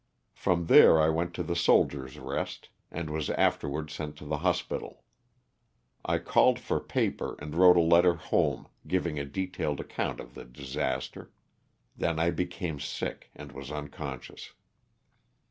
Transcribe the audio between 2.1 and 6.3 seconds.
Rest" and was afterwards sent to the hospital. I